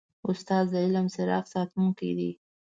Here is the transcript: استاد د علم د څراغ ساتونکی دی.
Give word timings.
استاد 0.29 0.65
د 0.71 0.75
علم 0.83 1.05
د 1.09 1.11
څراغ 1.15 1.45
ساتونکی 1.53 2.11
دی. 2.17 2.31